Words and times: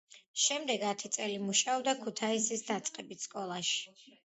შემდეგ 0.43 0.85
ათი 0.91 1.11
წელი 1.17 1.35
მუშაობდა 1.43 1.95
ქუთაისის 2.01 2.67
დაწყებით 2.73 3.25
სკოლაში. 3.31 3.97